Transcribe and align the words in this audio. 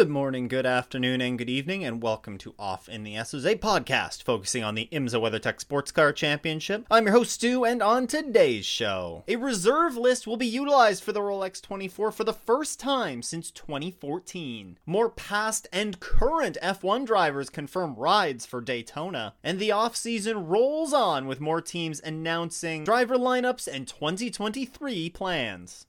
Good 0.00 0.08
morning, 0.08 0.48
good 0.48 0.64
afternoon, 0.64 1.20
and 1.20 1.36
good 1.36 1.50
evening, 1.50 1.84
and 1.84 2.02
welcome 2.02 2.38
to 2.38 2.54
Off 2.58 2.88
in 2.88 3.02
the 3.02 3.18
Esses, 3.18 3.44
a 3.44 3.54
podcast 3.56 4.22
focusing 4.22 4.64
on 4.64 4.74
the 4.74 4.88
IMSA 4.90 5.20
WeatherTech 5.20 5.60
Sports 5.60 5.92
Car 5.92 6.10
Championship. 6.10 6.86
I'm 6.90 7.04
your 7.04 7.12
host, 7.12 7.32
Stu, 7.32 7.66
and 7.66 7.82
on 7.82 8.06
today's 8.06 8.64
show, 8.64 9.24
a 9.28 9.36
reserve 9.36 9.98
list 9.98 10.26
will 10.26 10.38
be 10.38 10.46
utilized 10.46 11.04
for 11.04 11.12
the 11.12 11.20
Rolex 11.20 11.60
24 11.60 12.12
for 12.12 12.24
the 12.24 12.32
first 12.32 12.80
time 12.80 13.20
since 13.20 13.50
2014. 13.50 14.78
More 14.86 15.10
past 15.10 15.68
and 15.70 16.00
current 16.00 16.56
F1 16.62 17.04
drivers 17.04 17.50
confirm 17.50 17.94
rides 17.94 18.46
for 18.46 18.62
Daytona, 18.62 19.34
and 19.44 19.58
the 19.58 19.72
off-season 19.72 20.46
rolls 20.46 20.94
on 20.94 21.26
with 21.26 21.42
more 21.42 21.60
teams 21.60 22.00
announcing 22.00 22.84
driver 22.84 23.16
lineups 23.16 23.68
and 23.68 23.86
2023 23.86 25.10
plans. 25.10 25.86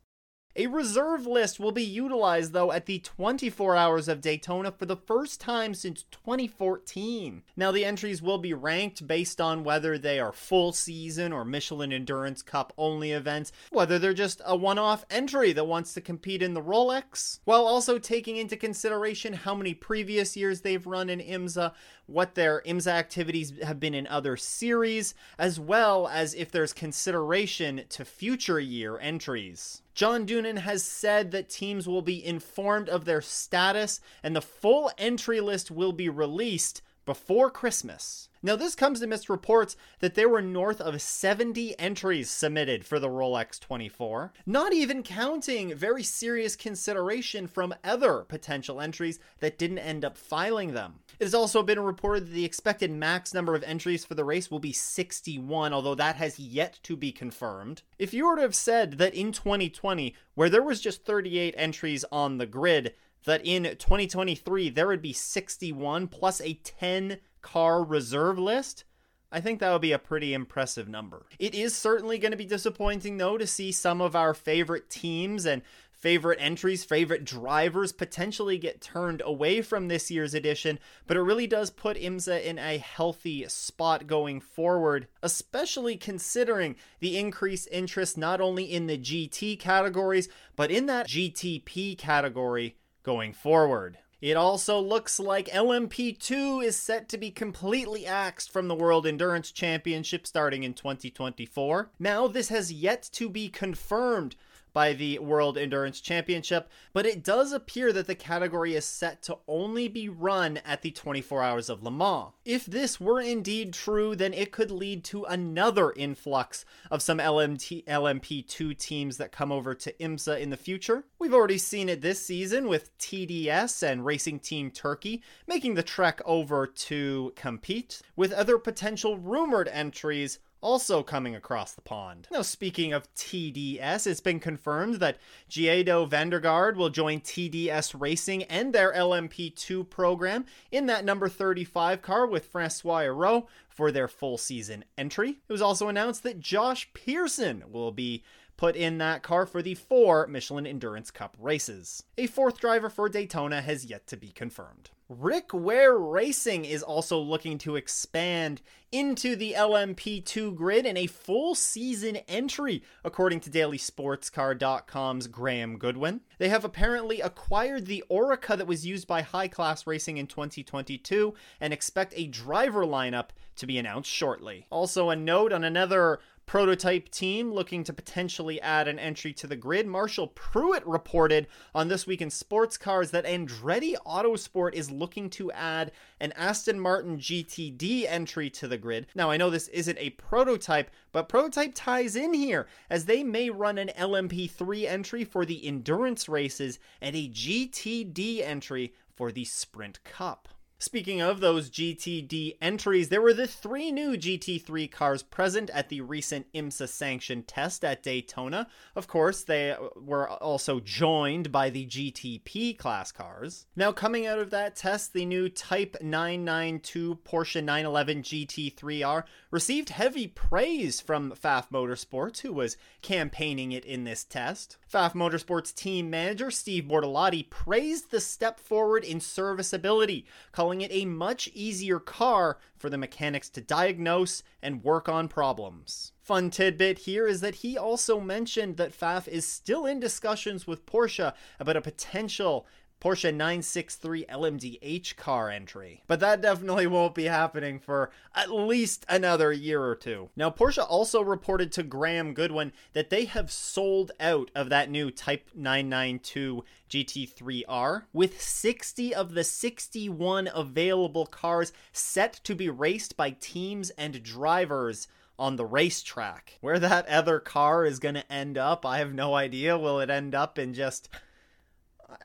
A 0.54 0.68
reserve 0.68 1.26
list 1.26 1.62
will 1.62 1.72
be 1.72 1.84
utilized, 1.84 2.52
though, 2.52 2.74
at 2.74 2.86
the 2.86 3.00
24 3.00 3.78
Hours 3.78 4.10
of 4.10 4.20
Daytona 4.20 4.74
for 4.74 4.86
the 4.86 4.98
first 4.98 5.40
time 5.40 5.74
since 5.74 6.04
2014. 6.12 7.44
Now, 7.56 7.72
the 7.72 7.86
entries 7.86 8.22
will 8.22 8.38
be 8.38 8.54
ranked 8.54 9.08
based 9.08 9.40
on 9.40 9.64
whether 9.64 9.98
they 9.98 10.20
are 10.20 10.34
full 10.34 10.74
season 10.74 11.32
or 11.32 11.46
Michelin 11.46 11.94
Endurance 11.94 12.42
Cup 12.42 12.74
only 12.78 13.12
events, 13.12 13.54
whether 13.70 13.98
they're 13.98 14.14
just 14.14 14.42
a 14.46 14.54
one 14.54 14.78
off 14.78 15.06
entry 15.10 15.54
that 15.54 15.68
wants 15.68 15.94
to 15.94 16.02
compete 16.02 16.42
in 16.42 16.54
the 16.54 16.62
Rolex, 16.62 17.40
while 17.46 17.66
also 17.66 17.98
taking 17.98 18.36
into 18.36 18.58
consideration 18.58 19.32
how 19.32 19.56
many 19.56 19.74
previous 19.74 20.36
years 20.36 20.60
they've 20.60 20.86
run 20.86 21.10
in 21.10 21.22
IMSA, 21.22 21.72
what 22.08 22.36
their 22.36 22.62
IMSA 22.66 22.92
activities 22.92 23.54
have 23.64 23.80
been 23.80 23.94
in 23.94 24.06
other 24.08 24.36
series, 24.36 25.16
as 25.40 25.62
well 25.62 26.10
as 26.10 26.34
if 26.34 26.52
there's 26.52 26.74
consideration 26.74 27.86
to 27.88 28.04
future 28.04 28.60
year 28.60 29.00
entries. 29.00 29.82
John 30.02 30.26
Doonan 30.26 30.58
has 30.58 30.82
said 30.84 31.30
that 31.30 31.48
teams 31.48 31.88
will 31.88 32.02
be 32.02 32.26
informed 32.26 32.90
of 32.90 33.06
their 33.06 33.22
status 33.22 34.02
and 34.24 34.36
the 34.36 34.42
full 34.42 34.90
entry 34.98 35.40
list 35.40 35.70
will 35.70 35.92
be 35.92 36.10
released 36.10 36.82
before 37.06 37.52
Christmas. 37.52 38.28
Now, 38.44 38.56
this 38.56 38.74
comes 38.74 39.04
amidst 39.04 39.30
reports 39.30 39.76
that 40.00 40.16
there 40.16 40.28
were 40.28 40.42
north 40.42 40.82
of 40.82 41.00
70 41.00 41.78
entries 41.78 42.28
submitted 42.32 42.84
for 42.84 43.00
the 43.00 43.08
Rolex 43.08 43.60
24, 43.60 44.34
not 44.48 44.74
even 44.74 45.04
counting 45.04 45.76
very 45.76 46.02
serious 46.02 46.56
consideration 46.56 47.46
from 47.46 47.76
other 47.84 48.26
potential 48.28 48.82
entries 48.82 49.20
that 49.42 49.60
didn't 49.60 49.78
end 49.78 50.04
up 50.04 50.18
filing 50.18 50.74
them. 50.74 51.02
It 51.20 51.26
has 51.26 51.36
also 51.36 51.62
been 51.62 51.80
reported 51.80 52.26
that 52.26 52.34
the 52.34 52.46
expected 52.46 52.90
max 52.90 53.32
number 53.32 53.54
of 53.54 53.62
entries 53.62 54.06
for 54.06 54.16
the 54.16 54.26
race 54.26 54.50
will 54.50 54.60
be 54.60 54.74
61, 54.74 55.72
although 55.72 55.94
that 55.94 56.16
has 56.16 56.40
yet 56.40 56.80
to 56.82 56.96
be 56.96 57.12
confirmed. 57.12 57.84
If 58.00 58.12
you 58.12 58.26
were 58.26 58.38
to 58.38 58.42
have 58.42 58.56
said 58.56 58.94
that 58.94 59.14
in 59.14 59.32
2020, 59.32 60.16
where 60.34 60.50
there 60.50 60.64
was 60.64 60.82
just 60.82 61.06
38 61.06 61.54
entries 61.58 62.04
on 62.12 62.40
the 62.40 62.48
grid, 62.48 62.96
that 63.26 63.46
in 63.46 63.64
2023 63.64 64.70
there 64.72 64.88
would 64.88 65.02
be 65.02 65.14
61 65.14 66.08
plus 66.08 66.42
a 66.42 66.54
10 66.54 67.20
car 67.42 67.84
reserve 67.84 68.38
list, 68.38 68.84
I 69.32 69.40
think 69.40 69.60
that 69.60 69.72
would 69.72 69.82
be 69.82 69.94
a 69.94 70.00
pretty 70.00 70.34
impressive 70.34 70.90
number. 70.90 71.26
It 71.40 71.56
is 71.56 71.76
certainly 71.76 72.18
going 72.18 72.32
to 72.32 72.38
be 72.38 72.46
disappointing, 72.46 73.18
though, 73.18 73.38
to 73.38 73.48
see 73.48 73.72
some 73.72 74.02
of 74.02 74.16
our 74.16 74.34
favorite 74.34 74.90
teams 74.90 75.46
and 75.46 75.62
favorite 76.02 76.40
entries, 76.42 76.84
favorite 76.84 77.24
drivers 77.24 77.92
potentially 77.92 78.58
get 78.58 78.82
turned 78.82 79.22
away 79.24 79.62
from 79.62 79.88
this 79.88 80.10
year's 80.10 80.34
edition, 80.34 80.80
but 81.06 81.16
it 81.16 81.22
really 81.22 81.46
does 81.46 81.70
put 81.70 81.96
IMSA 81.96 82.44
in 82.44 82.58
a 82.58 82.80
healthy 82.80 83.48
spot 83.48 84.08
going 84.08 84.42
forward, 84.42 85.08
especially 85.22 85.96
considering 85.96 86.76
the 87.00 87.18
increased 87.18 87.70
interest 87.72 88.18
not 88.18 88.42
only 88.42 88.64
in 88.64 88.88
the 88.88 88.98
GT 88.98 89.60
categories, 89.60 90.28
but 90.56 90.72
in 90.72 90.88
that 90.88 91.08
GTP 91.08 91.96
category 91.98 92.78
going 93.04 93.32
forward. 93.32 94.00
It 94.22 94.38
also 94.38 94.80
looks 94.80 95.20
like 95.20 95.48
LMP2 95.48 96.64
is 96.64 96.76
set 96.76 97.10
to 97.10 97.18
be 97.18 97.32
completely 97.32 98.06
axed 98.06 98.52
from 98.52 98.68
the 98.68 98.76
World 98.76 99.08
Endurance 99.08 99.52
Championship 99.52 100.28
starting 100.28 100.62
in 100.62 100.76
2024. 100.76 101.90
Now, 101.98 102.28
this 102.28 102.50
has 102.50 102.72
yet 102.72 103.10
to 103.14 103.30
be 103.30 103.50
confirmed 103.50 104.36
by 104.74 104.94
the 104.94 105.20
World 105.20 105.58
Endurance 105.58 106.02
Championship, 106.02 106.70
but 106.94 107.06
it 107.06 107.24
does 107.24 107.52
appear 107.52 107.92
that 107.94 108.08
the 108.08 108.16
category 108.16 108.76
is 108.76 108.86
set 108.86 109.22
to 109.24 109.38
only 109.48 109.88
be 109.88 110.10
run 110.10 110.58
at 110.66 110.82
the 110.82 110.92
24 110.92 111.44
Hours 111.44 111.70
of 111.70 111.84
Le 111.84 111.92
Mans. 111.92 112.34
If 112.46 112.66
this 112.66 113.00
were 113.00 113.22
indeed 113.22 113.74
true, 113.74 114.16
then 114.16 114.34
it 114.34 114.52
could 114.52 114.72
lead 114.72 115.04
to 115.06 115.26
another 115.26 115.92
influx 115.94 116.66
of 116.90 117.02
some 117.02 117.20
LMT, 117.20 117.86
LMP2 117.86 118.78
teams 118.78 119.18
that 119.18 119.32
come 119.32 119.52
over 119.52 119.74
to 119.76 119.94
IMSA 119.94 120.40
in 120.40 120.50
the 120.50 120.58
future. 120.58 121.06
We've 121.20 121.34
already 121.34 121.58
seen 121.58 121.90
it 121.90 122.02
this 122.02 122.26
season 122.26 122.68
with 122.68 122.98
TDS 122.98 123.84
and 123.84 124.06
Racing 124.06 124.40
Team 124.40 124.72
Turkey 124.72 125.22
making 125.48 125.76
the 125.76 125.84
trek 125.84 126.22
over 126.26 126.66
to 126.66 127.34
compete, 127.36 128.02
with 128.16 128.32
other 128.32 128.58
potential 128.58 129.18
rumored 129.18 129.68
entries 129.68 130.40
also 130.62 131.04
coming 131.04 131.36
across 131.36 131.74
the 131.74 131.82
pond. 131.82 132.28
Now, 132.32 132.44
speaking 132.44 132.94
of 132.94 133.14
TDS, 133.16 134.08
it's 134.08 134.22
been 134.22 134.40
confirmed 134.40 134.96
that 134.96 135.18
Giedo 135.50 136.08
van 136.08 136.30
der 136.30 136.40
Garde 136.40 136.78
will 136.78 136.90
join 136.90 137.20
TDS 137.20 138.00
Racing 138.00 138.44
and 138.44 138.74
their 138.74 138.94
LMP2 138.94 139.90
program 139.90 140.46
in 140.72 140.86
that 140.86 141.06
number 141.06 141.28
35 141.28 142.02
car 142.02 142.26
with 142.26 142.46
Francois 142.46 143.02
Hériau 143.02 143.48
for 143.70 143.92
their 143.92 144.08
full 144.08 144.38
season 144.38 144.86
entry. 144.98 145.30
It 145.48 145.52
was 145.52 145.62
also 145.62 145.88
announced 145.88 146.24
that 146.24 146.40
Josh 146.40 146.92
Pearson 146.94 147.64
will 147.72 147.92
be 147.92 148.24
put 148.58 148.76
in 148.76 149.00
that 149.00 149.24
car 149.24 149.48
for 149.48 149.64
the 149.64 149.74
four 149.74 150.28
Michelin 150.28 150.68
Endurance 150.68 151.10
Cup 151.10 151.36
races. 151.40 152.04
A 152.18 152.28
fourth 152.28 152.60
driver 152.60 152.92
for 152.92 153.10
Daytona 153.10 153.60
has 153.62 153.86
yet 153.86 154.06
to 154.08 154.18
be 154.18 154.28
confirmed. 154.28 154.92
Rick 155.20 155.54
Ware 155.54 155.98
Racing 155.98 156.64
is 156.64 156.82
also 156.82 157.20
looking 157.20 157.58
to 157.60 157.76
expand 157.76 158.62
into 158.94 159.36
the 159.36 159.52
LMP2 159.58 160.56
grid 160.56 160.86
in 160.86 160.96
a 160.96 161.08
full 161.08 161.54
season 161.54 162.18
entry, 162.30 162.82
according 163.04 163.42
to 163.42 163.50
DailySportsCar.com's 163.50 165.28
Graham 165.28 165.78
Goodwin. 165.78 166.22
They 166.38 166.48
have 166.48 166.64
apparently 166.64 167.20
acquired 167.20 167.88
the 167.88 168.06
Oreca 168.10 168.58
that 168.58 168.68
was 168.68 168.86
used 168.86 169.06
by 169.06 169.22
High 169.22 169.50
Class 169.50 169.86
Racing 169.86 170.16
in 170.16 170.28
2022 170.28 171.34
and 171.60 171.74
expect 171.74 172.14
a 172.16 172.28
driver 172.28 172.86
lineup 172.86 173.30
to 173.58 173.68
be 173.68 173.78
announced 173.78 174.10
shortly. 174.10 174.66
Also, 174.70 175.10
a 175.10 175.16
note 175.16 175.52
on 175.52 175.66
another 175.66 176.20
prototype 176.52 177.08
team 177.08 177.50
looking 177.50 177.82
to 177.82 177.94
potentially 177.94 178.60
add 178.60 178.86
an 178.86 179.00
entry 179.00 179.32
to 179.32 179.48
the 179.48 179.56
grid. 179.56 179.88
Marshall 179.88 180.28
Pruett 180.36 180.82
reported 180.86 181.48
on 181.74 181.88
This 181.88 182.06
Week 182.06 182.22
in 182.22 182.30
Sports 182.30 182.76
Cars 182.76 183.12
that 183.12 183.24
Andretti 183.24 183.96
Autosport 184.06 184.74
is 184.74 184.92
looking 184.92 185.30
to 185.30 185.50
add 185.54 185.94
an 186.20 186.34
Aston 186.34 186.78
Martin 186.78 187.18
GTD 187.18 188.04
entry 188.06 188.50
to 188.50 188.68
the 188.68 188.78
grid. 188.78 189.08
Now, 189.16 189.32
I 189.32 189.38
know 189.38 189.50
this 189.50 189.70
isn't 189.70 189.98
a 189.98 190.10
prototype, 190.10 190.92
but 191.14 191.30
prototype 191.30 191.72
ties 191.74 192.18
in 192.18 192.34
here 192.34 192.68
as 192.90 193.06
they 193.06 193.24
may 193.24 193.50
run 193.50 193.78
an 193.78 193.92
LMP3 193.98 194.90
entry 194.90 195.24
for 195.24 195.46
the 195.46 195.66
endurance 195.66 196.28
races 196.28 196.80
and 197.00 197.16
a 197.16 197.30
GTD 197.30 198.46
entry 198.46 198.94
for 199.16 199.32
the 199.32 199.46
Sprint 199.46 200.04
Cup. 200.04 200.50
Speaking 200.82 201.22
of 201.22 201.42
those 201.42 201.70
GTD 201.70 202.58
entries, 202.60 203.10
there 203.10 203.22
were 203.22 203.36
the 203.36 203.46
three 203.46 203.92
new 203.92 204.18
GT3 204.18 204.92
cars 204.92 205.22
present 205.22 205.70
at 205.70 205.90
the 205.90 206.02
recent 206.02 206.52
IMSA 206.54 206.90
sanctioned 206.90 207.48
test 207.48 207.86
at 207.86 208.02
Daytona. 208.02 208.66
Of 208.96 209.08
course, 209.08 209.44
they 209.44 209.74
uh, 209.74 209.78
were 209.96 210.28
also 210.28 210.80
joined 210.80 211.52
by 211.52 211.70
the 211.70 211.86
GTP 211.86 212.76
class 212.80 213.12
cars. 213.12 213.68
Now, 213.76 213.92
coming 213.92 214.26
out 214.26 214.40
of 214.40 214.50
that 214.50 214.76
test, 214.76 215.14
the 215.14 215.24
new 215.24 215.50
Type 215.50 215.98
992 216.02 217.20
Porsche 217.24 217.64
911 217.64 218.24
GT3R 218.24 219.26
received 219.52 219.90
heavy 219.90 220.26
praise 220.26 221.00
from 221.00 221.32
Pfaff 221.34 221.70
Motorsports, 221.70 222.40
who 222.40 222.54
was 222.54 222.76
campaigning 223.04 223.72
it 223.72 223.86
in 223.86 224.04
this 224.04 224.24
test. 224.24 224.78
Pfaff 224.92 225.14
Motorsports 225.14 225.76
team 225.76 226.10
manager 226.10 226.50
Steve 226.50 226.86
Bortolotti 226.86 227.48
praised 227.52 228.10
the 228.10 228.20
step 228.20 228.60
forward 228.60 229.04
in 229.04 229.20
serviceability, 229.20 230.26
calling 230.52 230.71
calling 230.72 230.80
it 230.80 230.92
a 230.94 231.04
much 231.04 231.50
easier 231.54 232.00
car 232.00 232.58
for 232.78 232.90
the 232.90 232.98
mechanics 232.98 233.50
to 233.50 233.60
diagnose 233.60 234.42
and 234.62 234.86
work 234.86 235.10
on 235.10 235.28
problems. 235.28 236.14
Fun 236.22 236.50
tidbit 236.50 237.00
here 237.00 237.28
is 237.28 237.42
that 237.42 237.56
he 237.56 237.78
also 237.78 238.22
mentioned 238.22 238.78
that 238.78 238.98
Pfaff 238.98 239.28
is 239.28 239.46
still 239.46 239.86
in 239.86 240.00
discussions 240.00 240.66
with 240.66 240.86
Porsche 240.86 241.34
about 241.60 241.76
a 241.76 241.82
potential 241.82 242.66
Porsche 243.02 243.34
963 243.34 244.26
LMDH 244.26 245.16
car 245.16 245.50
entry. 245.50 246.04
But 246.06 246.20
that 246.20 246.40
definitely 246.40 246.86
won't 246.86 247.16
be 247.16 247.24
happening 247.24 247.80
for 247.80 248.12
at 248.36 248.52
least 248.52 249.06
another 249.10 249.52
year 249.52 249.84
or 249.84 249.96
two. 249.96 250.30
Now, 250.36 250.52
Porsche 250.52 250.86
also 250.88 251.22
reported 251.22 251.72
to 251.74 251.84
Graham 251.84 252.36
Goodwin 252.36 252.72
that 252.94 253.10
they 253.10 253.26
have 253.26 253.52
sold 253.52 254.12
out 254.20 254.52
of 254.54 254.70
that 254.70 254.92
new 254.92 255.10
Type 255.10 255.50
992 255.56 256.64
GT3R, 256.90 258.04
with 258.14 258.40
60 258.40 259.16
of 259.16 259.34
the 259.34 259.44
61 259.44 260.50
available 260.54 261.26
cars 261.26 261.74
set 261.92 262.34
to 262.44 262.54
be 262.54 262.70
raced 262.70 263.18
by 263.18 263.32
teams 263.32 263.90
and 263.92 264.22
drivers 264.22 265.08
on 265.40 265.56
the 265.56 265.66
racetrack. 265.66 266.60
Where 266.62 266.78
that 266.78 267.08
other 267.08 267.40
car 267.40 267.84
is 267.84 267.98
going 267.98 268.14
to 268.14 268.32
end 268.32 268.60
up, 268.60 268.86
I 268.86 269.00
have 269.00 269.12
no 269.12 269.34
idea. 269.34 269.76
Will 269.76 270.00
it 270.00 270.12
end 270.12 270.36
up 270.36 270.60
in 270.60 270.76
just 270.76 271.10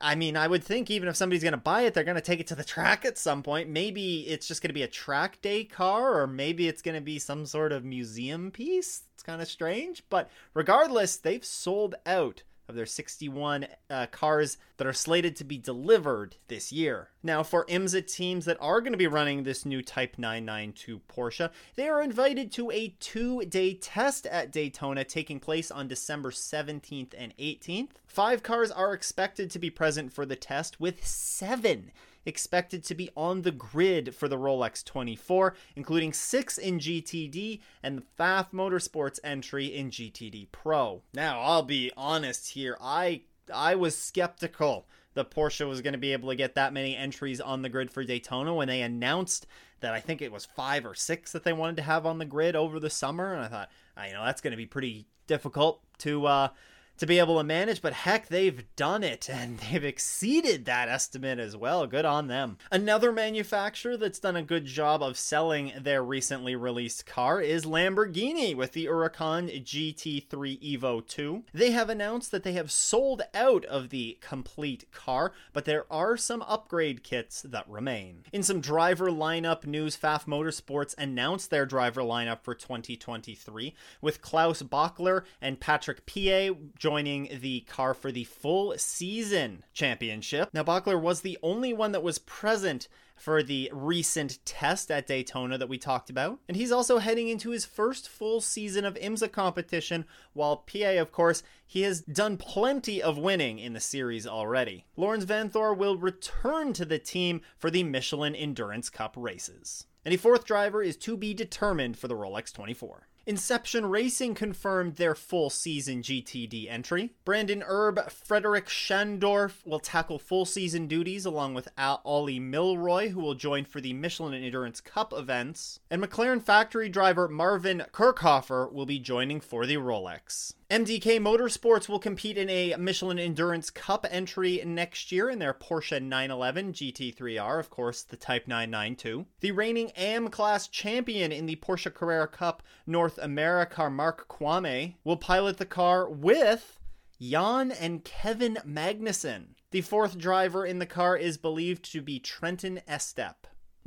I 0.01 0.15
mean, 0.15 0.35
I 0.37 0.47
would 0.47 0.63
think 0.63 0.89
even 0.89 1.09
if 1.09 1.15
somebody's 1.15 1.43
going 1.43 1.53
to 1.53 1.57
buy 1.57 1.81
it, 1.81 1.93
they're 1.93 2.03
going 2.03 2.15
to 2.15 2.21
take 2.21 2.39
it 2.39 2.47
to 2.47 2.55
the 2.55 2.63
track 2.63 3.05
at 3.05 3.17
some 3.17 3.43
point. 3.43 3.69
Maybe 3.69 4.21
it's 4.21 4.47
just 4.47 4.61
going 4.61 4.69
to 4.69 4.73
be 4.73 4.83
a 4.83 4.87
track 4.87 5.41
day 5.41 5.63
car, 5.63 6.19
or 6.19 6.27
maybe 6.27 6.67
it's 6.67 6.81
going 6.81 6.95
to 6.95 7.01
be 7.01 7.19
some 7.19 7.45
sort 7.45 7.71
of 7.71 7.83
museum 7.83 8.51
piece. 8.51 9.03
It's 9.13 9.23
kind 9.23 9.41
of 9.41 9.47
strange. 9.47 10.03
But 10.09 10.29
regardless, 10.53 11.17
they've 11.17 11.45
sold 11.45 11.95
out 12.05 12.43
of 12.67 12.75
their 12.75 12.85
61 12.85 13.67
uh, 13.89 14.05
cars 14.07 14.57
that 14.77 14.87
are 14.87 14.93
slated 14.93 15.35
to 15.35 15.43
be 15.43 15.57
delivered 15.57 16.35
this 16.47 16.71
year. 16.71 17.09
Now, 17.23 17.43
for 17.43 17.65
IMSA 17.65 18.11
teams 18.11 18.45
that 18.45 18.57
are 18.59 18.81
going 18.81 18.93
to 18.93 18.97
be 18.97 19.07
running 19.07 19.43
this 19.43 19.65
new 19.65 19.81
Type 19.81 20.15
992 20.17 21.01
Porsche, 21.07 21.51
they 21.75 21.87
are 21.87 22.01
invited 22.01 22.51
to 22.53 22.71
a 22.71 22.95
two 22.99 23.43
day 23.45 23.73
test 23.73 24.25
at 24.25 24.51
Daytona 24.51 25.03
taking 25.03 25.39
place 25.39 25.71
on 25.71 25.87
December 25.87 26.31
17th 26.31 27.13
and 27.17 27.35
18th. 27.37 27.91
Five 28.05 28.43
cars 28.43 28.71
are 28.71 28.93
expected 28.93 29.49
to 29.51 29.59
be 29.59 29.69
present 29.69 30.11
for 30.11 30.25
the 30.25 30.35
test, 30.35 30.79
with 30.79 31.05
seven 31.05 31.91
expected 32.27 32.83
to 32.83 32.93
be 32.93 33.09
on 33.15 33.41
the 33.41 33.51
grid 33.51 34.13
for 34.13 34.27
the 34.27 34.37
Rolex 34.37 34.83
24, 34.83 35.55
including 35.75 36.13
six 36.13 36.57
in 36.57 36.77
GTD 36.77 37.61
and 37.81 37.97
the 37.97 38.03
Pfaff 38.19 38.51
Motorsports 38.51 39.19
entry 39.23 39.65
in 39.65 39.89
GTD 39.89 40.51
Pro. 40.51 41.01
Now, 41.13 41.39
I'll 41.41 41.63
be 41.63 41.91
honest 41.97 42.49
here, 42.51 42.77
I 42.79 43.21
I 43.51 43.75
was 43.75 43.97
skeptical 43.97 44.85
the 45.17 45.25
Porsche 45.25 45.67
was 45.67 45.81
going 45.81 45.93
to 45.93 45.97
be 45.97 46.13
able 46.13 46.29
to 46.29 46.35
get 46.35 46.53
that 46.55 46.73
many 46.73 46.95
entries 46.95 47.41
on 47.41 47.63
the 47.63 47.69
grid 47.69 47.89
for 47.89 48.03
Daytona 48.03 48.53
when 48.53 48.67
they 48.67 48.83
announced 48.83 49.47
that 49.79 49.93
I 49.93 49.99
think 49.99 50.21
it 50.21 50.31
was 50.31 50.45
five 50.45 50.85
or 50.85 50.93
six 50.93 51.31
that 51.31 51.43
they 51.43 51.53
wanted 51.53 51.77
to 51.77 51.83
have 51.83 52.05
on 52.05 52.19
the 52.19 52.25
grid 52.25 52.55
over 52.55 52.79
the 52.79 52.91
summer, 52.91 53.33
and 53.33 53.43
I 53.43 53.47
thought, 53.47 53.71
I 53.95 54.11
know 54.11 54.23
that's 54.23 54.41
going 54.41 54.51
to 54.51 54.57
be 54.57 54.67
pretty 54.67 55.07
difficult 55.25 55.81
to 55.99 56.27
uh, 56.27 56.49
to 56.97 57.05
be 57.05 57.19
able 57.19 57.37
to 57.37 57.43
manage, 57.43 57.81
but 57.81 57.93
heck, 57.93 58.27
they've 58.27 58.63
done 58.75 59.03
it 59.03 59.29
and 59.31 59.59
they've 59.59 59.83
exceeded 59.83 60.65
that 60.65 60.89
estimate 60.89 61.39
as 61.39 61.55
well. 61.55 61.87
Good 61.87 62.05
on 62.05 62.27
them. 62.27 62.57
Another 62.71 63.11
manufacturer 63.11 63.97
that's 63.97 64.19
done 64.19 64.35
a 64.35 64.43
good 64.43 64.65
job 64.65 65.01
of 65.01 65.17
selling 65.17 65.73
their 65.79 66.03
recently 66.03 66.55
released 66.55 67.05
car 67.05 67.41
is 67.41 67.65
Lamborghini 67.65 68.55
with 68.55 68.73
the 68.73 68.85
Huracan 68.85 69.63
GT3 69.63 70.77
Evo 70.77 71.05
2. 71.05 71.43
They 71.53 71.71
have 71.71 71.89
announced 71.89 72.31
that 72.31 72.43
they 72.43 72.53
have 72.53 72.71
sold 72.71 73.21
out 73.33 73.65
of 73.65 73.89
the 73.89 74.17
complete 74.21 74.91
car, 74.91 75.33
but 75.53 75.65
there 75.65 75.85
are 75.91 76.17
some 76.17 76.41
upgrade 76.43 77.03
kits 77.03 77.41
that 77.43 77.69
remain. 77.69 78.23
In 78.33 78.43
some 78.43 78.61
driver 78.61 79.09
lineup 79.09 79.65
news, 79.65 79.95
Pfaff 79.95 80.25
Motorsports 80.25 80.95
announced 80.97 81.49
their 81.49 81.65
driver 81.65 82.01
lineup 82.01 82.43
for 82.43 82.55
2023 82.55 83.75
with 84.01 84.21
Klaus 84.21 84.61
Bachler 84.61 85.23
and 85.41 85.59
Patrick 85.59 86.05
Pilet 86.05 86.55
joining 86.87 87.27
the 87.41 87.59
car 87.67 87.93
for 87.93 88.13
the 88.13 88.23
full 88.23 88.73
season 88.77 89.61
championship. 89.73 90.49
Now, 90.53 90.63
Bachler 90.63 90.97
was 90.97 91.19
the 91.19 91.37
only 91.43 91.73
one 91.73 91.91
that 91.91 92.01
was 92.01 92.17
present 92.17 92.87
for 93.17 93.43
the 93.43 93.69
recent 93.73 94.39
test 94.45 94.89
at 94.89 95.05
Daytona 95.05 95.57
that 95.57 95.67
we 95.67 95.77
talked 95.77 96.09
about. 96.09 96.39
And 96.47 96.55
he's 96.55 96.71
also 96.71 96.99
heading 96.99 97.27
into 97.27 97.49
his 97.49 97.65
first 97.65 98.07
full 98.07 98.39
season 98.39 98.85
of 98.85 98.93
IMSA 98.95 99.33
competition, 99.33 100.05
while 100.31 100.63
Pilet, 100.65 101.01
of 101.01 101.11
course, 101.11 101.43
he 101.65 101.81
has 101.81 101.99
done 101.99 102.37
plenty 102.37 103.03
of 103.03 103.17
winning 103.17 103.59
in 103.59 103.73
the 103.73 103.81
series 103.81 104.25
already. 104.25 104.85
Laurens 104.95 105.25
Vanthoor 105.25 105.75
will 105.75 105.97
return 105.97 106.71
to 106.71 106.85
the 106.85 106.99
team 106.99 107.41
for 107.57 107.69
the 107.69 107.83
Michelin 107.83 108.33
Endurance 108.33 108.89
Cup 108.89 109.15
races. 109.17 109.87
And 110.05 110.13
a 110.13 110.17
fourth 110.17 110.45
driver 110.45 110.81
is 110.81 110.95
to 110.99 111.17
be 111.17 111.33
determined 111.33 111.97
for 111.97 112.07
the 112.07 112.15
Rolex 112.15 112.53
24. 112.53 113.09
Inception 113.27 113.87
Racing 113.87 114.35
confirmed 114.35 114.95
their 114.95 115.13
full 115.13 115.49
season 115.49 116.01
GTD 116.01 116.71
entry. 116.71 117.11
Brendan 117.25 117.61
Iribe, 117.61 118.09
Frederik 118.09 118.67
Schandorff 118.67 119.65
will 119.65 119.81
tackle 119.81 120.17
full 120.17 120.45
season 120.45 120.87
duties 120.87 121.25
along 121.25 121.53
with 121.53 121.67
Ollie 121.77 122.39
Millroy, 122.39 123.09
who 123.09 123.19
will 123.19 123.35
join 123.35 123.65
for 123.65 123.81
the 123.81 123.91
Michelin 123.91 124.33
Endurance 124.33 124.79
Cup 124.79 125.11
events. 125.11 125.81
And 125.91 126.01
McLaren 126.01 126.41
factory 126.41 126.87
driver 126.87 127.27
Marvin 127.27 127.83
Kirchhofer 127.91 128.71
will 128.71 128.85
be 128.85 128.97
joining 128.97 129.41
for 129.41 129.65
the 129.65 129.75
Rolex. 129.75 130.53
MDK 130.69 131.17
Motorsports 131.21 131.87
will 131.87 131.97
compete 131.97 132.37
in 132.37 132.49
a 132.49 132.75
Michelin 132.75 133.17
Endurance 133.17 133.69
Cup 133.69 134.05
entry 134.11 134.61
next 134.65 135.13
year 135.13 135.29
in 135.29 135.39
their 135.39 135.53
Porsche 135.53 136.01
911 136.01 136.73
GT3R, 136.73 137.57
of 137.57 137.69
course, 137.69 138.03
the 138.03 138.17
Type 138.17 138.49
992. 138.49 139.25
The 139.39 139.51
reigning 139.51 139.91
AM 139.95 140.27
Class 140.27 140.67
champion 140.67 141.31
in 141.31 141.45
the 141.45 141.55
Porsche 141.55 141.93
Carrera 141.93 142.27
Cup 142.27 142.63
North 142.85 143.17
America, 143.17 143.89
Mark 143.89 144.27
Kvamme, 144.27 144.95
will 145.05 145.15
pilot 145.15 145.55
the 145.55 145.65
car 145.65 146.09
with 146.09 146.77
Jan 147.21 147.71
and 147.71 148.03
Kevin 148.03 148.57
Magnussen. 148.67 149.55
The 149.71 149.79
fourth 149.79 150.17
driver 150.17 150.65
in 150.65 150.79
the 150.79 150.85
car 150.85 151.15
is 151.15 151.37
believed 151.37 151.89
to 151.93 152.01
be 152.01 152.19
Trenton 152.19 152.81
Estep. 152.89 153.35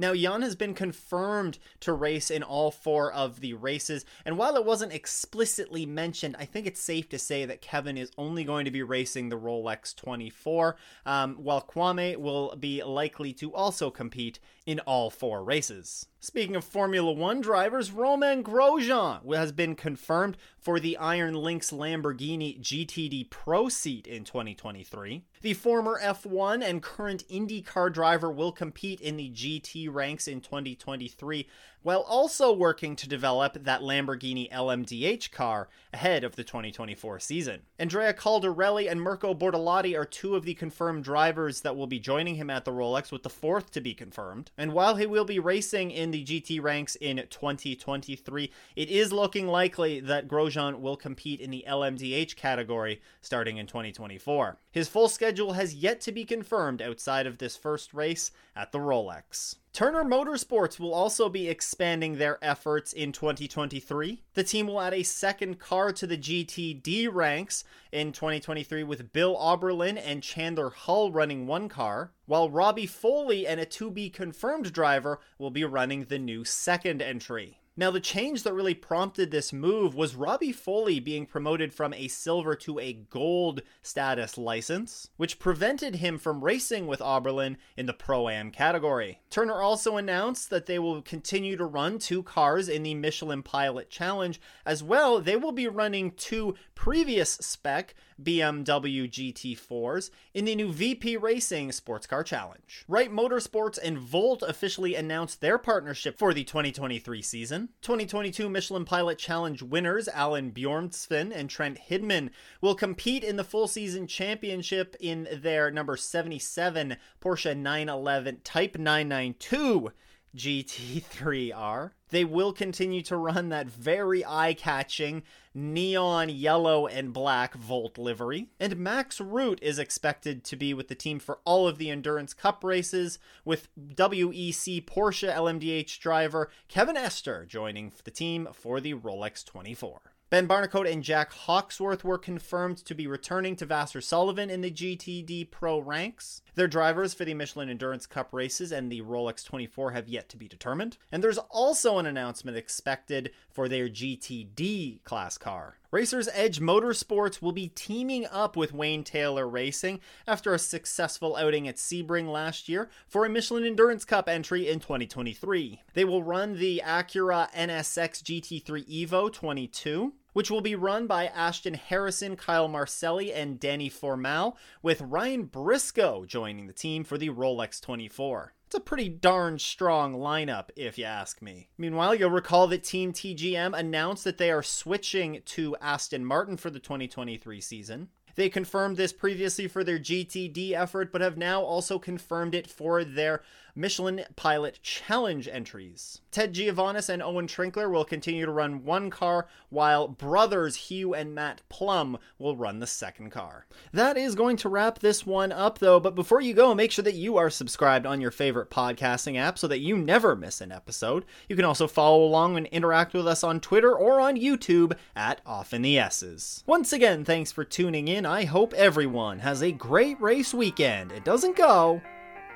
Now, 0.00 0.14
Jan 0.14 0.41
has 0.41 0.56
been 0.56 0.73
confirmed 0.73 1.58
to 1.81 1.93
race 1.93 2.31
in 2.31 2.43
all 2.43 2.70
four 2.70 3.12
of 3.12 3.41
the 3.41 3.52
races, 3.52 4.06
and 4.25 4.38
while 4.38 4.56
it 4.56 4.64
wasn't 4.64 4.94
explicitly 4.94 5.85
mentioned, 5.85 6.37
I 6.38 6.47
think 6.47 6.67
it's 6.67 6.81
safe 6.81 7.11
to 7.11 7.19
say 7.19 7.44
that 7.44 7.61
Kevin 7.61 7.99
is 7.99 8.11
only 8.17 8.43
going 8.43 8.64
to 8.64 8.70
be 8.70 8.82
racing 8.82 9.29
the 9.29 9.38
Rolex 9.38 9.94
24, 9.94 10.76
um, 11.05 11.35
while 11.35 11.61
Kvamme 11.61 12.17
will 12.17 12.56
be 12.56 12.82
likely 12.82 13.35
to 13.35 13.52
also 13.52 13.91
compete 13.91 14.38
in 14.64 14.81
all 14.81 15.11
four 15.11 15.44
races. 15.44 16.06
Speaking 16.23 16.55
of 16.55 16.64
Formula 16.64 17.11
One 17.11 17.41
drivers, 17.41 17.91
Romain 17.91 18.44
Grosjean 18.44 19.35
has 19.35 19.53
been 19.53 19.75
confirmed 19.75 20.37
for 20.58 20.79
the 20.79 20.99
Iron 20.99 21.35
Lynx 21.35 21.73
Lamborghini 21.73 22.61
GTD 22.61 23.31
Pro 23.31 23.70
seat 23.70 24.06
in 24.06 24.25
2023. 24.25 25.25
The 25.41 25.55
former 25.55 25.99
F1 25.99 26.62
and 26.62 26.82
current 26.82 27.26
IndyCar 27.29 27.91
driver 27.91 28.31
will 28.31 28.53
compete 28.53 29.00
in 29.00 29.17
the 29.17 29.31
GT 29.31 29.90
ranks 29.93 30.29
in 30.29 30.41
2023 30.41 31.47
while 31.83 32.01
also 32.01 32.53
working 32.53 32.95
to 32.95 33.09
develop 33.09 33.65
that 33.65 33.81
Lamborghini 33.81 34.51
LMDH 34.51 35.31
car 35.31 35.69
ahead 35.93 36.25
of 36.25 36.37
the 36.37 36.45
2024 36.45 37.19
season. 37.21 37.63
Andrea 37.79 38.13
Caldarelli 38.13 38.91
and 38.91 39.01
Mirko 39.01 39.35
Bortolotti 39.35 39.97
are 39.97 40.05
two 40.05 40.37
of 40.37 40.44
the 40.44 40.55
confirmed 40.55 41.05
drivers 41.05 41.63
that 41.63 41.77
will 41.77 41.87
be 41.87 41.99
joining 41.99 42.35
him 42.35 42.51
at 42.51 42.65
the 42.65 42.73
Rolex, 42.73 43.11
with 43.11 43.23
the 43.23 43.31
fourth 43.31 43.70
to 43.73 43.81
be 43.81 43.94
confirmed. 43.94 44.51
And 44.59 44.73
while 44.73 44.97
he 44.97 45.06
will 45.06 45.25
be 45.25 45.39
racing 45.39 45.91
in 45.91 46.11
the 46.11 46.25
GT 46.25 46.63
ranks 46.63 46.97
in 46.97 47.17
2023, 47.17 48.51
it 48.77 48.89
is 48.89 49.13
looking 49.13 49.47
likely 49.47 50.01
that 50.01 50.29
Grosjean 50.29 50.81
will 50.81 50.97
compete 50.97 51.41
in 51.41 51.51
the 51.51 51.65
LMDH 51.67 52.37
category 52.37 53.01
starting 53.23 53.56
in 53.56 53.67
2024. 53.67 54.59
His 54.72 54.89
full 54.89 55.08
schedule 55.08 55.55
has 55.55 55.74
yet 55.74 56.00
to 56.03 56.12
be 56.12 56.24
confirmed 56.24 56.81
outside 56.81 57.27
of 57.27 57.39
this 57.39 57.56
first 57.56 57.93
race 57.93 58.31
at 58.55 58.70
the 58.70 58.79
Rolex. 58.79 59.56
Turner 59.72 60.05
Motorsports 60.05 60.79
will 60.79 60.94
also 60.94 61.29
be 61.29 61.48
expanding 61.48 62.17
their 62.19 62.39
efforts 62.43 62.93
in 62.93 63.12
2023. 63.12 64.22
The 64.34 64.44
team 64.44 64.67
will 64.67 64.81
add 64.81 64.94
a 64.94 65.03
second 65.03 65.58
car 65.58 65.93
to 65.93 66.06
the 66.06 66.19
GTD 66.19 67.08
ranks 67.12 67.65
in 67.93 68.12
2023 68.12 68.82
with 68.84 69.12
Bill 69.12 69.36
Auberlen 69.36 70.00
and 70.05 70.22
Chandler 70.22 70.70
Hull 70.70 71.12
running 71.12 71.46
one 71.46 71.69
car, 71.69 72.12
while 72.27 72.50
Robbie 72.50 72.86
Foley 72.86 73.46
and 73.46 73.60
a 73.60 73.67
to 73.67 73.91
be 73.91 74.10
confirmed 74.10 74.72
driver 74.72 75.20
will 75.39 75.50
be 75.50 75.65
running 75.65 76.05
the 76.05 76.19
new 76.19 76.44
second 76.44 77.00
entry. 77.00 77.59
Now, 77.77 77.91
the 77.91 78.00
change 78.00 78.43
that 78.43 78.53
really 78.53 78.74
prompted 78.74 79.31
this 79.31 79.53
move 79.53 79.94
was 79.94 80.17
Robbie 80.17 80.53
Foley 80.53 80.98
being 80.98 81.24
promoted 81.24 81.72
from 81.72 81.94
a 81.94 82.08
silver 82.08 82.55
to 82.56 82.79
a 82.81 82.93
gold 82.93 83.62
status 83.81 84.36
license, 84.36 85.08
which 85.17 85.39
prevented 85.39 85.96
him 85.96 86.19
from 86.19 86.44
racing 86.44 86.89
with 86.89 87.00
Auberlen 87.00 87.56
in 87.77 87.86
the 87.86 87.93
Pro 87.93 88.29
Am 88.29 88.50
category. 88.50 89.20
Turner 89.31 89.62
also 89.62 89.96
announced 89.96 90.50
that 90.50 90.67
they 90.67 90.79
will 90.79 91.00
continue 91.00 91.56
to 91.56 91.65
run 91.65 91.98
two 91.98 92.24
cars 92.24 92.69
in 92.69 92.82
the 92.82 92.94
Michelin 92.94 93.43
Pilot 93.43 93.89
Challenge. 93.89 94.41
As 94.67 94.82
well, 94.82 95.20
they 95.20 95.36
will 95.36 95.53
be 95.53 95.69
running 95.69 96.10
two 96.10 96.56
previous 96.74 97.31
spec 97.34 97.94
BMW 98.22 99.10
GT4s 99.10 100.10
in 100.34 100.44
the 100.44 100.55
new 100.55 100.72
VP 100.72 101.17
Racing 101.17 101.72
Sports 101.72 102.06
Car 102.06 102.22
Challenge. 102.22 102.84
Wright 102.89 103.10
Motorsports 103.10 103.79
and 103.82 103.98
Volt 103.98 104.43
officially 104.43 104.94
announced 104.94 105.41
their 105.41 105.58
partnership 105.58 106.19
for 106.19 106.34
the 106.34 106.44
2023 106.44 107.22
season. 107.22 107.59
2022 107.82 108.48
Michelin 108.48 108.84
Pilot 108.84 109.19
Challenge 109.19 109.62
winners 109.62 110.08
Alan 110.08 110.52
Brynjolfsson 110.52 111.32
and 111.34 111.48
Trent 111.50 111.79
Hindman 111.79 112.31
will 112.60 112.74
compete 112.74 113.24
in 113.24 113.36
the 113.36 113.44
full 113.44 113.69
season 113.69 114.06
championship 114.06 114.96
in 115.00 115.29
their 115.32 115.70
number 115.70 115.96
77 115.96 116.96
Porsche 117.20 117.56
911 117.56 118.40
Type 118.44 118.76
992 118.79 119.93
GT3R. 120.37 121.91
They 122.10 122.25
will 122.25 122.53
continue 122.53 123.03
to 123.03 123.17
run 123.17 123.49
that 123.49 123.69
very 123.69 124.25
eye 124.25 124.55
catching 124.55 125.22
neon 125.55 126.29
yellow 126.29 126.87
and 126.87 127.13
black 127.13 127.55
Volt 127.55 127.99
livery. 127.99 128.49
And 128.58 128.77
Max 128.77 129.20
Root 129.20 129.58
is 129.63 129.79
expected 129.79 130.44
to 130.44 130.56
be 130.56 130.75
with 130.75 130.89
the 130.89 130.94
team 130.94 131.19
for 131.19 131.41
all 131.44 131.67
of 131.67 131.79
the 131.79 131.91
Endurance 131.91 132.34
Cup 132.34 132.63
races, 132.65 133.19
with 133.44 133.69
WEC 133.79 134.84
Porsche 134.84 135.32
LMDH 135.32 135.99
driver 135.99 136.51
Kevin 136.69 136.96
Estre 136.96 137.46
joining 137.46 137.93
the 138.05 138.10
team 138.10 138.49
for 138.53 138.81
the 138.81 138.94
Rolex 138.94 139.44
24. 139.44 140.01
Ben 140.31 140.46
Barnicoat 140.46 140.89
and 140.89 141.03
Jack 141.03 141.32
Hawksworth 141.32 142.05
were 142.05 142.17
confirmed 142.17 142.77
to 142.84 142.94
be 142.94 143.08
returning 143.08 143.56
to 143.56 143.67
Vasser 143.67 144.01
Sullivan 144.01 144.49
in 144.49 144.60
the 144.60 144.70
GTD 144.70 145.51
Pro 145.51 145.81
ranks. 145.81 146.41
Their 146.55 146.69
drivers 146.69 147.13
for 147.13 147.25
the 147.25 147.34
Michelin 147.34 147.69
Endurance 147.69 148.06
Cup 148.06 148.32
races 148.32 148.70
and 148.70 148.93
the 148.93 149.03
Rolex 149.03 149.44
24 149.44 149.91
have 149.91 150.06
yet 150.06 150.29
to 150.29 150.37
be 150.37 150.46
determined. 150.46 150.99
And 151.10 151.25
there's 151.25 151.39
also 151.39 151.99
an 151.99 152.06
announcement 152.06 152.56
expected 152.56 153.32
for 153.51 153.69
their 153.69 153.89
GTD 153.89 155.03
class 155.03 155.37
car. 155.37 155.80
Racers 155.93 156.29
Edge 156.32 156.61
Motorsports 156.61 157.43
will 157.43 157.51
be 157.51 157.67
teaming 157.67 158.25
up 158.27 158.56
with 158.56 158.73
Wayne 158.73 159.03
Taylor 159.03 159.49
Racing 159.49 159.99
after 160.25 160.55
a 160.55 160.59
successful 160.59 161.35
outing 161.35 161.67
at 161.67 161.77
Sebring 161.77 162.31
last 162.31 162.69
year 162.69 162.89
for 163.09 163.25
a 163.25 163.29
Michelin 163.29 163.65
Endurance 163.65 164.05
Cup 164.05 164.29
entry 164.29 164.69
in 164.69 164.79
2023. 164.79 165.82
They 165.94 166.05
will 166.05 166.23
run 166.23 166.55
the 166.55 166.81
Acura 166.87 167.53
NSX 167.53 168.23
GT3 168.23 169.09
Evo 169.09 169.32
22 169.32 170.13
which 170.32 170.49
will 170.49 170.61
be 170.61 170.77
run 170.77 171.09
by 171.09 171.27
Ashton 171.27 171.75
Harrison, 171.75 172.37
Kyle 172.37 172.69
Marcelli, 172.69 173.32
and 173.32 173.59
Danny 173.59 173.89
Formal, 173.89 174.56
with 174.81 175.01
Ryan 175.01 175.43
Briscoe 175.43 176.25
joining 176.25 176.69
the 176.69 176.73
team 176.73 177.03
for 177.03 177.19
the 177.19 177.31
Rolex 177.31 177.81
24. 177.81 178.55
It's 178.70 178.77
a 178.77 178.81
pretty 178.81 179.08
darn 179.08 179.58
strong 179.58 180.15
lineup, 180.15 180.67
if 180.77 180.96
you 180.96 181.05
ask 181.05 181.43
me. 181.43 181.70
Meanwhile, 181.77 182.15
you'll 182.15 182.31
recall 182.31 182.69
that 182.69 182.84
Team 182.84 183.12
TGM 183.12 183.77
announced 183.77 184.22
that 184.22 184.39
they 184.39 184.48
are 184.48 184.62
switching 184.62 185.43
to 185.46 185.74
Aston 185.81 186.24
Martin 186.24 186.56
for 186.56 186.70
the 186.70 186.79
2023 186.79 187.60
season. 187.60 188.10
They 188.36 188.48
confirmed 188.48 188.96
this 188.96 189.12
previously 189.12 189.67
for 189.67 189.82
their 189.82 189.98
GTD 189.98 190.70
effort, 190.70 191.10
but 191.10 191.20
have 191.20 191.36
now 191.36 191.62
also 191.62 191.98
confirmed 191.98 192.55
it 192.55 192.70
for 192.70 193.03
their 193.03 193.43
Michelin 193.74 194.24
Pilot 194.36 194.81
Challenge 194.82 195.48
entries. 195.48 196.20
Ted 196.31 196.55
Giovanis 196.55 197.08
and 197.08 197.22
Owen 197.22 197.46
Trinkler 197.46 197.91
will 197.91 198.05
continue 198.05 198.46
to 198.46 198.53
run 198.53 198.84
one 198.84 199.10
car, 199.10 199.48
while 199.69 200.08
brothers 200.08 200.77
Hugh 200.77 201.15
and 201.15 201.34
Matt 201.34 201.62
Plumb 201.69 202.19
will 202.39 202.56
run 202.56 202.79
the 202.79 202.86
second 202.86 203.31
car. 203.31 203.67
That 203.93 204.17
is 204.17 204.34
going 204.34 204.56
to 204.58 204.69
wrap 204.69 204.98
this 204.98 205.27
one 205.27 205.53
up, 205.53 205.79
though, 205.79 206.00
but 206.00 206.15
before 206.15 206.41
you 206.41 206.55
go, 206.55 206.74
make 206.74 206.93
sure 206.93 207.05
that 207.05 207.15
you 207.15 207.36
are 207.36 207.50
subscribed 207.50 208.06
on 208.06 208.20
your 208.20 208.31
favorite 208.31 208.70
podcasting 208.70 209.36
app 209.36 209.58
so 209.58 209.67
that 209.69 209.81
you 209.81 209.96
never 209.96 210.36
miss 210.36 210.60
an 210.60 210.72
episode. 210.72 211.24
You 211.48 211.56
can 211.56 211.65
also 211.65 211.89
follow 211.89 212.24
along 212.24 212.56
and 212.56 212.67
interact 212.69 213.12
with 213.12 213.27
us 213.27 213.43
on 213.43 213.60
Twitter 213.60 213.94
or 213.94 214.20
on 214.20 214.36
YouTube 214.36 214.96
at 215.17 215.41
Off 215.44 215.74
in 215.74 215.82
the 215.82 215.98
Esses. 215.98 216.62
Once 216.67 216.93
again, 216.93 217.24
thanks 217.24 217.50
for 217.53 217.65
tuning 217.65 218.08
in. 218.08 218.24
I 218.27 218.44
hope 218.44 218.74
everyone 218.74 219.41
has 219.41 219.62
a 219.62 219.72
great 219.72 220.20
race 220.20 220.55
weekend. 220.55 221.12
It 221.12 221.24
doesn't 221.24 221.56
go 221.56 222.00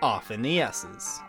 off 0.03 0.31
in 0.31 0.43
the 0.43 0.61
Esses. 0.61 1.21